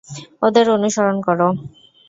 ওদের 0.41 0.65
অনুসরণ 0.69 1.17
করো। 1.21 1.47